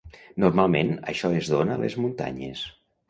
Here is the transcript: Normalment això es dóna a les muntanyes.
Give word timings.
Normalment 0.43 0.89
això 1.13 1.31
es 1.41 1.51
dóna 1.57 1.77
a 1.77 1.81
les 1.83 1.99
muntanyes. 2.07 2.65